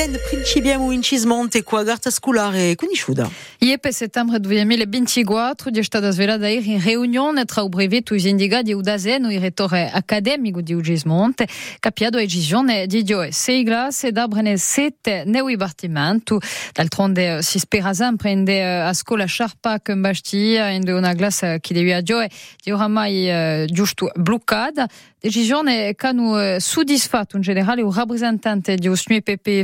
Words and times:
Hélène 0.00 0.18
principiamo 0.30 0.92
incismonte 0.92 1.62
qua 1.62 1.82
garta 1.82 2.08
scolare 2.10 2.74
conosciuta. 2.74 3.30
Iepe 3.58 3.92
settembre 3.92 4.40
2024 4.40 5.68
di 5.68 5.82
stata 5.82 6.10
svelata 6.10 6.48
ieri 6.48 6.72
in 6.72 6.82
riunione 6.82 7.44
tra 7.44 7.60
il 7.60 7.68
brevetto 7.68 8.14
i 8.14 8.26
indicati 8.26 8.72
udaseno 8.72 9.30
il 9.30 9.38
rettore 9.38 9.90
accademico 9.92 10.62
di 10.62 10.72
Ugismonte 10.72 11.46
capiato 11.78 12.16
a 12.16 12.20
decisione 12.20 12.86
di 12.86 13.02
dio 13.02 13.30
sigla 13.30 13.90
se 13.90 14.10
d'abrene 14.10 14.56
sette 14.56 15.24
neu 15.26 15.46
dipartimento 15.48 16.40
d'altronde 16.72 17.42
si 17.42 17.58
spera 17.58 17.92
sempre 17.92 18.30
in 18.30 18.44
de 18.44 18.62
a 18.62 18.94
scuola 18.94 19.26
sciarpa 19.26 19.80
che 19.80 19.94
bastia 19.96 20.70
in 20.70 20.82
de 20.82 20.92
una 20.92 21.12
classe 21.12 21.58
che 21.60 21.74
devi 21.74 21.92
a 21.92 22.00
dio 22.00 22.26
di 22.64 22.70
oramai 22.70 23.66
giusto 23.66 24.10
bloccata 24.14 24.88
decisione 25.20 25.94
che 25.94 26.06
hanno 26.06 26.58
soddisfatto 26.58 27.36
in 27.36 27.42
generale 27.42 27.82
il 27.82 27.92
rappresentante 27.92 28.76
di 28.76 28.88
USNU 28.88 29.20
PP 29.20 29.62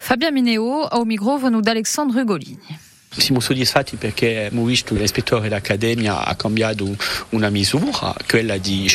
Fabien 0.00 0.30
Mineo 0.30 0.86
au 0.92 1.04
microfono 1.04 1.60
d'Alexandre 1.60 2.18
Ugolini. 2.18 2.58
Siamo 3.16 3.40
soddisfatti 3.40 3.96
perché 3.96 4.46
abbiamo 4.46 4.64
visto 4.66 4.94
l'ispettore 4.94 5.42
dell'Accademia 5.42 6.24
ha 6.24 6.34
cambiato 6.34 6.94
una 7.30 7.48
misura, 7.50 8.14
quella 8.26 8.58
di 8.58 8.88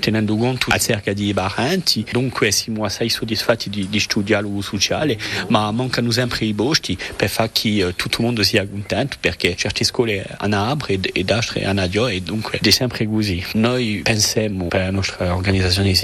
tenendo 0.00 0.36
conto 0.36 0.70
di. 0.70 2.04
Dunque 2.10 2.50
siamo 2.50 2.84
assai 2.84 3.08
soddisfatti 3.08 3.70
di, 3.70 3.88
di 3.88 4.00
studiare 4.00 4.42
lo 4.42 4.60
sociale, 4.62 5.18
ma 5.48 5.70
mancano 5.70 6.10
sempre 6.10 6.46
i 6.46 6.54
posti 6.54 6.96
per 7.14 7.28
far 7.28 7.50
che 7.52 7.92
tutto 7.94 8.18
il 8.18 8.24
mondo 8.24 8.42
sia 8.42 8.66
contento, 8.66 9.16
perché 9.20 9.54
certe 9.56 9.84
scuole 9.84 10.24
hanno 10.38 10.70
apre 10.70 10.98
altre 11.30 11.64
hanno 11.64 11.82
e 12.14 12.20
dunque 12.20 12.58
è 12.60 12.70
sempre 12.70 13.06
così. 13.06 13.44
Noi 13.52 14.00
pensiamo 14.02 14.66
per 14.66 14.80
la 14.80 14.90
nostra 14.90 15.34
organizzazione 15.34 15.90
che 15.90 15.96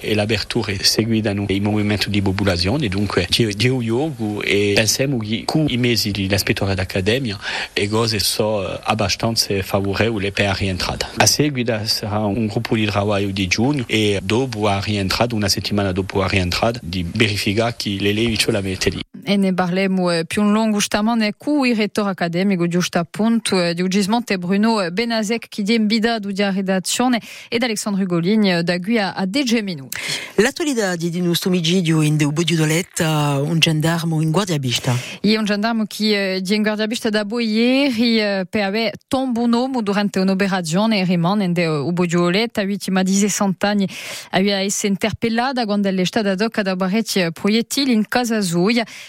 e 0.00 0.14
l'apertura 0.14 0.72
seguitano 0.80 1.46
il 1.48 1.62
movimento 1.62 2.08
di 2.08 2.22
popolazione, 2.22 2.88
dunque 2.88 3.26
Dio 3.28 3.82
Yogu 3.82 4.40
e 4.42 4.72
pensiamo 4.74 5.18
che 5.18 5.44
i 5.68 5.76
mesi 5.76 6.10
dell'ispettore 6.10 6.74
d'accademia 6.74 7.38
e 7.72 7.88
cose 7.88 8.18
sono 8.18 8.62
abbastanza 8.82 9.62
favorevoli 9.62 10.32
per 10.32 10.46
la 10.46 10.54
rientrata. 10.54 11.10
A 11.16 11.26
seguito 11.26 11.80
sarà 11.84 12.20
un 12.20 12.46
gruppo 12.46 12.74
di 12.74 12.84
lavoro 12.84 13.26
di 13.26 13.46
giugno 13.46 13.84
e 13.86 14.18
dopo 14.22 14.64
la 14.64 14.80
rientrata, 14.80 15.34
una 15.34 15.48
settimana 15.48 15.92
dopo 15.92 16.20
la 16.20 16.28
rientrata, 16.28 16.78
di 16.82 17.06
verificare 17.14 17.74
che 17.76 17.96
le 17.98 18.12
leggi 18.12 18.38
ce 18.38 18.50
l'avete 18.50 18.90
lì. 18.90 19.02
E 19.26 19.36
ne 19.36 19.54
parlemo 19.54 20.10
più 20.26 20.42
in 20.42 20.52
lungo 20.52 20.76
justamente 20.76 21.34
con 21.36 21.66
il 21.66 21.74
rettore 21.74 22.10
accademico 22.10 22.68
giusto 22.68 22.98
appunto 22.98 23.72
di 23.72 23.80
Ugismonte 23.80 24.36
Bruno 24.36 24.90
Benazek 24.90 25.48
che 25.48 25.62
è 25.66 25.72
invidato 25.72 26.30
di 26.30 26.42
redazione 26.42 27.20
ed 27.48 27.62
Alexandre 27.62 28.02
Ugolini 28.02 28.62
da 28.62 28.78
qui 28.78 28.98
a 28.98 29.24
10 29.26 29.62
minuti. 29.62 29.96
L'attualità 30.36 30.96
di 30.96 31.10
questo 31.20 31.48
omicidio 31.48 32.02
in 32.02 32.16
de 32.16 32.26
Bodio 32.26 32.56
Doletta, 32.56 33.40
un 33.40 33.58
gendarmo 33.58 34.20
in 34.20 34.30
guardia 34.30 34.58
vista. 34.58 34.94
E 35.20 35.38
un 35.38 35.44
gendarmo 35.44 35.84
che 35.86 36.40
di 36.42 36.54
in 36.54 36.62
guardia 36.62 36.86
vista 36.86 37.08
da 37.08 37.24
ieri 37.38 38.46
per 38.48 38.62
avere 38.62 38.92
tombo 39.08 39.42
un 39.42 39.52
uomo 39.52 39.80
durante 39.80 40.18
un'operazione 40.18 41.04
rimane 41.04 41.44
in 41.44 41.52
de 41.52 41.66
Bodio 41.92 42.20
Doletta, 42.20 42.62
vittima 42.64 43.02
di 43.02 43.14
60 43.14 43.68
anni, 43.68 43.88
aveva 44.30 44.58
essere 44.58 44.88
interpellata 44.88 45.64
quando 45.64 45.88
è 45.88 46.04
stata 46.04 46.32
ad 46.32 46.40
da 46.62 46.76
barretti 46.76 47.24
proiettili 47.32 47.92
in 47.92 48.06
casa 48.08 48.40
sua. 48.40 48.82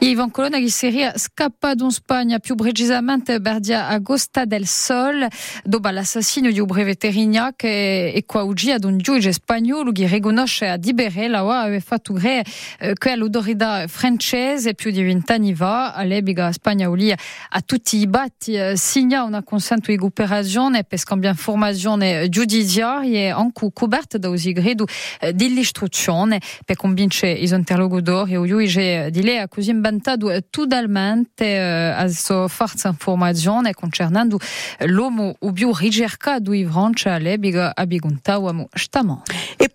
Ivan 0.00 0.30
Colonna 0.30 0.58
che 0.58 0.70
seria 0.70 1.16
scappato 1.16 1.84
in 1.84 1.90
Spagna 1.90 2.38
più 2.38 2.54
precisamente 2.54 3.40
Berdia 3.40 3.88
Agosta 3.88 4.44
del 4.44 4.66
Sol 4.66 5.26
dopo 5.64 5.88
l'assassinio 5.88 6.52
di 6.52 6.60
un 6.60 6.66
brevetto 6.66 7.08
Rignac 7.08 7.64
e, 7.64 8.12
e 8.14 8.24
qua 8.26 8.44
oggi 8.44 8.70
ad 8.70 8.84
un 8.84 8.98
giudice 8.98 9.32
spagnolo 9.32 9.92
che 9.92 10.06
riconosce 10.06 10.68
a 10.68 10.76
Dibere 10.76 11.28
la 11.28 11.42
UA 11.42 11.60
aveva 11.60 11.80
fatto 11.80 12.14
eh, 12.16 12.44
che 12.92 13.16
l'autorità 13.16 13.86
francese 13.86 14.74
più 14.74 14.90
di 14.90 15.02
vent'anni 15.02 15.54
fa 15.54 15.94
all'ebiga 15.94 16.52
spagnola 16.52 17.14
a 17.50 17.60
tutti 17.62 17.96
i 17.96 18.06
batti 18.06 18.52
eh, 18.52 18.76
signa 18.76 19.22
una 19.22 19.42
consento 19.42 19.90
di 19.90 19.96
cooperazione 19.96 20.84
per 20.84 20.98
scambiare 20.98 21.36
informazioni 21.36 22.28
giudiziarie 22.28 23.30
anche 23.30 23.70
coperte 23.72 24.18
da 24.18 24.28
usigredo 24.28 24.86
eh, 25.20 25.32
dell'istruzione 25.32 26.40
per 26.66 26.76
convincere 26.76 27.32
i 27.32 27.48
interlocutori 27.48 28.34
e 28.34 28.46
giudice 28.46 29.10
di 29.10 29.22
lei 29.22 29.44
così 29.48 29.70
inventato 29.86 30.30
totalmente 30.50 31.44
eh, 31.44 31.90
a 31.90 32.08
sua 32.08 32.48
forza 32.48 32.88
informazione 32.88 33.72
concernendo 33.72 34.38
l'uomo 34.80 35.36
o 35.38 35.52
più 35.52 35.72
ricercato 35.72 36.52
in 36.52 36.68
Francia 36.70 37.14
all'ebiga 37.14 37.72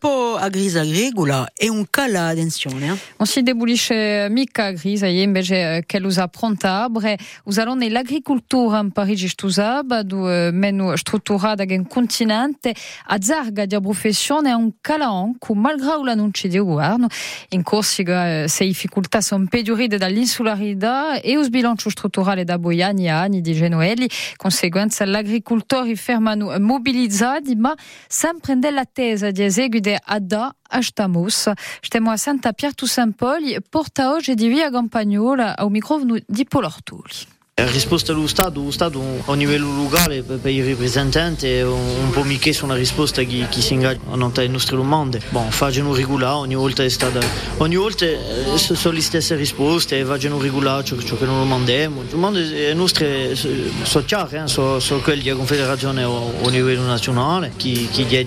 a 0.01 0.07
Biguntawamo 0.07 0.07
stamane. 0.07 0.07
E 0.07 0.07
poi 0.07 0.41
a 0.41 0.50
Grisa 0.50 0.81
Agricola 0.81 1.51
è 1.53 1.67
un 1.67 1.85
cala 1.89 2.28
attenzione. 2.28 2.85
Eh? 2.85 2.97
Non 3.17 3.28
si 3.28 3.41
debulisce 3.44 4.28
mica 4.29 4.66
a 4.66 4.72
Grisa, 4.72 5.06
invece 5.06 5.84
che 5.85 6.00
l'usa 6.00 6.28
pronta 6.28 6.84
abre, 6.84 7.17
usano 7.45 7.75
l'agricoltura 7.75 8.79
in 8.79 8.91
Parigi 8.91 9.28
stusaba, 9.28 10.03
du 10.03 10.17
meno 10.51 10.95
strutturata 10.95 11.66
che 11.66 11.75
un 11.75 11.88
continente, 11.88 12.73
a 13.07 13.22
zarga 13.22 13.66
di 13.66 13.79
professione 13.79 14.50
è 14.50 14.53
un 14.53 14.72
cala 14.81 15.09
cu 15.38 15.53
malgrado 15.53 16.03
l'annuncio 16.03 16.47
di 16.47 16.57
governo, 16.57 17.07
in 17.50 17.63
Corsica 17.63 18.47
se 18.47 18.66
difficoltà 18.66 19.22
sono 19.22 19.45
peggiorate 19.50 19.97
dall'insularità 19.97 21.19
e 21.19 21.33
lo 21.33 21.47
bilancio 21.50 21.89
strutturale 21.89 22.44
da 22.44 22.57
Boiani 22.57 23.09
a 23.09 23.22
anni 23.22 23.41
di 23.41 23.53
Genoelli, 23.53 24.09
conseguenza 24.35 25.06
l'agricoltori 25.06 25.95
fermano 25.95 26.57
mobilizzati, 26.59 27.56
ma 27.56 27.75
sempre 28.07 28.56
nell'attesa 28.56 29.31
di 29.31 29.44
eseguire 29.44 29.91
ADA 30.00 30.56
a 30.69 30.81
Stamos. 30.81 31.50
Stiamo 31.81 32.12
a 32.12 32.18
Santa 32.18 32.53
Pierre 32.53 32.75
Saint 32.85 33.16
Paul, 33.16 33.62
porta 33.69 34.12
oggi 34.12 34.34
di 34.35 34.47
via 34.47 34.69
Campagnola 34.69 35.57
al 35.57 35.69
microfono 35.69 36.18
di 36.25 36.46
Paolo 36.46 36.68
Ortoli. 36.68 37.40
La 37.56 37.69
risposta 37.69 38.13
dello 38.13 38.28
Stato, 38.28 38.63
lo 38.63 38.72
Stato 38.72 39.03
a 39.25 39.35
livello 39.35 39.75
locale 39.75 40.23
per, 40.23 40.39
i 40.50 40.67
rappresentanti 40.67 41.47
è 41.47 41.63
un, 41.63 42.09
po' 42.12 42.23
mica 42.23 42.50
una 42.63 42.75
risposta 42.75 43.22
che, 43.23 43.45
che 43.50 43.62
si 43.62 43.73
ingaggia 43.73 44.00
nelle 44.16 44.47
nostre 44.47 44.78
domande. 44.78 45.22
Bon, 45.29 45.51
facciano 45.51 45.94
regolare, 45.94 46.34
ogni 46.34 46.56
volta 46.56 46.81
è 46.84 46.89
stata, 46.89 47.19
ogni 47.57 47.75
volta 47.75 48.06
sono 48.56 48.95
le 48.95 49.01
stesse 49.01 49.35
risposte 49.35 50.00
e 50.00 50.06
facciano 50.06 50.39
regolare 50.39 50.85
ciò, 50.85 50.97
ciò 50.97 51.17
che 51.17 51.25
non 51.25 51.39
domandiamo. 51.39 52.01
Le 52.01 52.07
domande 52.07 52.73
nostre 52.73 53.35
sono 53.35 54.06
chiare, 54.06 54.44
eh? 54.44 54.47
sono, 54.47 54.79
sono 54.79 55.01
quelle 55.01 55.22
della 55.22 55.35
Confederazione 55.35 56.03
a 56.03 56.50
livello 56.50 56.83
nazionale, 56.83 57.51
che, 57.57 57.89
che 57.91 58.06
chiede 58.06 58.25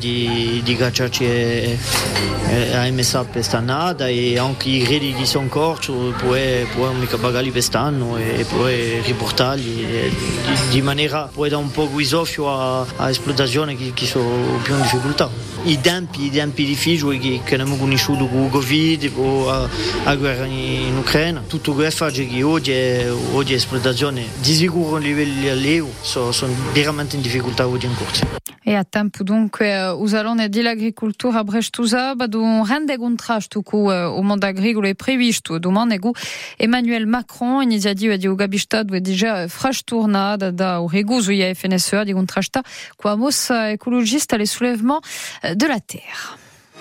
di, 0.63 0.77
cacciarci 0.77 1.79
a 2.73 2.91
MSA 2.91 3.23
per 3.23 3.33
quest'annata 3.33 4.07
e 4.07 4.39
anche 4.39 4.69
i 4.69 4.83
crediti 4.83 5.21
che 5.21 5.27
sono 5.27 5.45
in 5.45 5.51
corso, 5.51 6.15
poi, 6.19 6.67
poi 6.75 6.95
mica 6.95 7.17
pagare 7.17 7.51
quest'anno 7.51 8.17
e 8.17 8.45
poi 8.49 9.01
di, 9.57 9.87
di, 10.71 10.83
maniera 10.83 11.31
poi 11.33 11.49
da 11.49 11.57
un 11.57 11.71
po' 11.71 11.89
guisoffio 11.89 12.51
a, 12.51 12.87
a 12.97 13.11
esplotazioni 13.11 13.77
che, 13.77 13.93
che 13.95 14.07
sono 14.07 14.59
più 14.63 14.75
in 14.75 14.83
difficoltà. 14.83 15.29
I 15.65 15.81
tempi, 15.81 16.25
i 16.25 16.31
tempi 16.31 16.65
difficili 16.65 17.19
che, 17.19 17.41
che 17.45 17.55
abbiamo 17.55 17.77
conosciuto 17.77 18.27
con 18.27 18.45
il 18.45 18.51
Covid 18.51 19.13
o 19.17 19.69
la, 20.05 20.17
guerra 20.17 20.45
in 20.45 20.97
Ucraina, 20.97 21.43
tutto 21.47 21.73
questo 21.73 22.07
che 22.07 22.43
oggi, 22.43 22.73
è, 22.73 23.11
oggi 23.33 23.55
esplotazioni 23.55 24.27
di 24.41 24.55
sicuro 24.55 24.97
a 24.97 24.99
livello 24.99 25.51
all'EU 25.51 25.91
sono, 26.01 26.33
sono 26.33 26.53
veramente 26.73 27.17
in 27.17 27.23
difficoltà 27.23 27.67
oggi 27.67 27.87
in 27.87 27.95
corso. 27.97 28.44
E 28.67 28.75
a 28.77 28.83
tempo 28.83 29.23
dunque 29.23 29.89
usalone 29.89 30.49
dell'agricoltura 30.49 31.45
brestusa 31.45 32.15
ad 32.17 32.33
un 32.33 32.65
rende 32.65 32.97
contrasto 32.97 33.61
con 33.61 33.93
il 33.93 34.25
mondo 34.25 34.47
agricolo 34.47 34.87
è 34.89 34.95
previsto 34.95 35.59
domani 35.59 35.99
con 35.99 36.13
Emmanuel 36.57 37.07
Macron 37.07 37.63
iniziativa 37.63 38.17
di 38.17 38.27
Ugabista 38.27 38.83
dove 38.83 39.03
déjà 39.03 39.47
frastornata 39.49 40.51
da 40.51 40.81
un 40.81 40.89
regoso 40.89 41.31
FNSEA 41.31 42.05
di 42.05 42.13
contrasta 42.13 42.63
mossa 43.17 43.71
ecologista 43.71 44.39
les 44.39 44.51
soulèvements 44.51 45.03
de 45.55 45.67
la 45.67 45.81
terre. 45.81 46.44